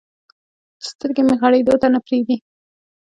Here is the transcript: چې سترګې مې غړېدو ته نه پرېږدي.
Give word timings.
چې 0.81 0.87
سترګې 0.91 1.23
مې 1.27 1.35
غړېدو 1.41 1.75
ته 1.81 1.87
نه 1.93 1.99
پرېږدي. 2.05 2.37